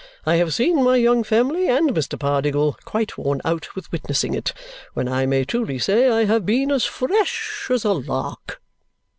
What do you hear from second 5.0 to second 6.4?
I may truly say I